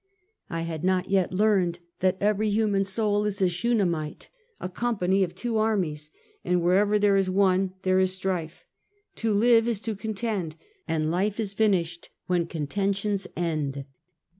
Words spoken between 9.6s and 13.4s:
is to contend, And life is finished when contentions